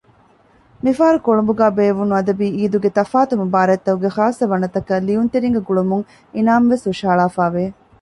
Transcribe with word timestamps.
މިފަހަރު 0.83 1.19
ކޮޅުނބުގައި 1.25 1.75
ބޭއްވުނު 1.77 2.13
އަދަބީ 2.17 2.47
އީދުގެ 2.57 2.89
ތަފާތު 2.97 3.33
މުބާރާތްތަކުގެ 3.41 4.09
ޚާއްޞަ 4.17 4.45
ވަނަތަކަށް 4.51 5.05
ލިޔުންތެރީންގެ 5.07 5.61
ގުޅުމުން 5.67 6.05
އިނާމު 6.35 6.65
ވެސް 6.71 6.85
ހުށަހަޅާފައިވެ 6.87 7.63